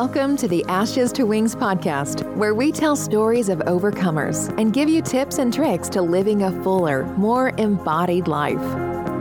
Welcome 0.00 0.36
to 0.36 0.46
the 0.46 0.64
Ashes 0.68 1.10
to 1.14 1.24
Wings 1.24 1.56
podcast, 1.56 2.22
where 2.36 2.54
we 2.54 2.70
tell 2.70 2.94
stories 2.94 3.48
of 3.48 3.58
overcomers 3.58 4.48
and 4.56 4.72
give 4.72 4.88
you 4.88 5.02
tips 5.02 5.38
and 5.38 5.52
tricks 5.52 5.88
to 5.88 6.00
living 6.00 6.44
a 6.44 6.62
fuller, 6.62 7.04
more 7.16 7.48
embodied 7.58 8.28
life. 8.28 8.60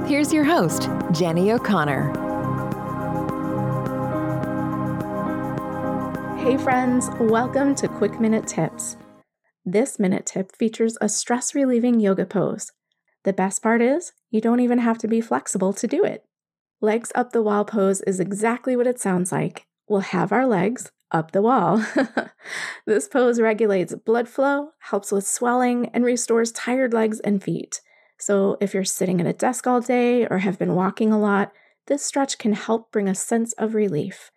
Here's 0.07 0.31
your 0.31 0.43
host, 0.43 0.87
Jenny 1.13 1.51
O'Connor. 1.51 2.11
Hey, 6.37 6.57
friends, 6.59 7.09
welcome 7.21 7.73
to 7.73 7.87
Quick 7.87 8.19
Minute 8.19 8.45
Tips. 8.45 8.97
This 9.65 9.97
minute 9.97 10.27
tip 10.27 10.55
features 10.55 10.95
a 11.01 11.09
stress 11.09 11.55
relieving 11.55 11.99
yoga 11.99 12.27
pose. 12.27 12.71
The 13.23 13.33
best 13.33 13.63
part 13.63 13.81
is, 13.81 14.13
you 14.29 14.41
don't 14.41 14.59
even 14.59 14.77
have 14.77 14.99
to 14.99 15.07
be 15.07 15.21
flexible 15.21 15.73
to 15.73 15.87
do 15.87 16.03
it. 16.03 16.23
Legs 16.81 17.11
up 17.15 17.31
the 17.31 17.41
wall 17.41 17.65
pose 17.65 18.01
is 18.01 18.19
exactly 18.19 18.75
what 18.75 18.85
it 18.85 18.99
sounds 18.99 19.31
like 19.31 19.65
we'll 19.87 20.01
have 20.01 20.31
our 20.31 20.45
legs 20.45 20.91
up 21.11 21.31
the 21.31 21.41
wall. 21.41 21.83
this 22.85 23.07
pose 23.07 23.39
regulates 23.39 23.95
blood 23.95 24.27
flow, 24.27 24.71
helps 24.79 25.11
with 25.11 25.25
swelling, 25.25 25.89
and 25.93 26.03
restores 26.03 26.51
tired 26.51 26.93
legs 26.93 27.19
and 27.21 27.43
feet. 27.43 27.81
So, 28.19 28.57
if 28.59 28.73
you're 28.73 28.83
sitting 28.83 29.21
at 29.21 29.27
a 29.27 29.33
desk 29.33 29.67
all 29.67 29.79
day 29.79 30.25
or 30.27 30.39
have 30.39 30.57
been 30.57 30.75
walking 30.75 31.11
a 31.11 31.19
lot, 31.19 31.51
this 31.85 32.03
stretch 32.03 32.37
can 32.37 32.53
help 32.53 32.91
bring 32.91 33.07
a 33.07 33.15
sense 33.15 33.53
of 33.53 33.75
relief. 33.75 34.31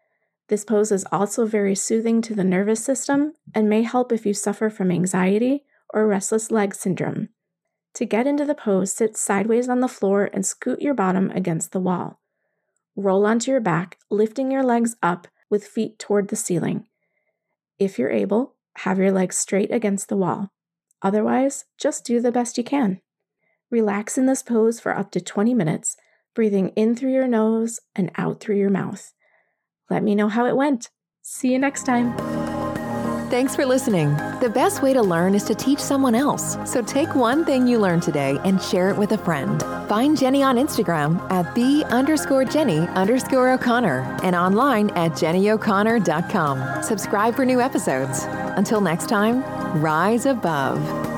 This 0.49 0.65
pose 0.65 0.93
is 0.93 1.07
also 1.11 1.47
very 1.47 1.75
soothing 1.75 2.21
to 2.23 2.35
the 2.35 2.45
nervous 2.45 2.85
system 2.85 3.35
and 3.55 3.69
may 3.69 3.83
help 3.83 4.13
if 4.13 4.27
you 4.27 4.35
suffer 4.35 4.69
from 4.69 4.91
anxiety 4.91 5.65
or 5.95 6.07
restless 6.07 6.51
leg 6.51 6.75
syndrome. 6.75 7.29
To 7.95 8.05
get 8.05 8.27
into 8.27 8.45
the 8.45 8.55
pose, 8.55 8.93
sit 8.93 9.17
sideways 9.17 9.69
on 9.69 9.81
the 9.81 9.89
floor 9.89 10.31
and 10.33 10.47
scoot 10.47 10.81
your 10.81 10.95
bottom 10.95 11.31
against 11.31 11.73
the 11.73 11.81
wall. 11.81 12.21
Roll 12.97 13.27
onto 13.27 13.51
your 13.51 13.61
back, 13.61 13.99
lifting 14.11 14.51
your 14.51 14.63
legs 14.63 14.97
up 15.03 15.27
with 15.51 15.67
feet 15.67 15.99
toward 15.99 16.29
the 16.29 16.37
ceiling. 16.37 16.87
If 17.79 17.99
you're 17.99 18.11
able, 18.11 18.55
have 18.77 18.99
your 18.99 19.13
legs 19.13 19.37
straight 19.37 19.73
against 19.73 20.09
the 20.09 20.17
wall. 20.17 20.53
Otherwise, 21.03 21.65
just 21.79 22.05
do 22.05 22.21
the 22.21 22.33
best 22.33 22.57
you 22.57 22.65
can. 22.65 23.01
Relax 23.71 24.17
in 24.17 24.27
this 24.27 24.43
pose 24.43 24.81
for 24.81 24.97
up 24.97 25.11
to 25.13 25.21
20 25.21 25.55
minutes, 25.55 25.97
breathing 26.35 26.69
in 26.71 26.95
through 26.95 27.13
your 27.13 27.29
nose 27.29 27.81
and 27.95 28.11
out 28.17 28.41
through 28.41 28.57
your 28.57 28.71
mouth. 28.71 29.13
Let 29.89 30.03
me 30.03 30.15
know 30.15 30.29
how 30.29 30.47
it 30.47 30.57
went. 30.57 30.91
See 31.23 31.53
you 31.53 31.59
next 31.59 31.85
time. 31.85 32.30
Thanks 33.31 33.55
for 33.55 33.65
listening. 33.65 34.17
The 34.41 34.51
best 34.53 34.83
way 34.83 34.93
to 34.93 35.01
learn 35.01 35.37
is 35.37 35.45
to 35.45 35.55
teach 35.55 35.79
someone 35.79 36.17
else. 36.17 36.59
So 36.69 36.83
take 36.83 37.15
one 37.15 37.45
thing 37.45 37.65
you 37.65 37.79
learned 37.79 38.03
today 38.03 38.39
and 38.45 38.61
share 38.61 38.91
it 38.91 38.97
with 38.97 39.13
a 39.13 39.19
friend. 39.19 39.63
Find 39.89 40.19
Jenny 40.19 40.43
on 40.43 40.57
Instagram 40.57 41.21
at 41.31 41.55
the 41.55 41.85
underscore 41.91 42.45
Jenny 42.45 42.81
underscore 42.89 43.53
O'Connor 43.53 44.19
and 44.25 44.35
online 44.35 44.91
at 44.91 45.13
jennyo'connor.com. 45.13 46.83
Subscribe 46.83 47.37
for 47.37 47.45
new 47.45 47.61
episodes. 47.61 48.25
Until 48.57 48.81
next 48.81 49.09
time, 49.09 49.45
rise 49.81 50.27
above. 50.27 51.10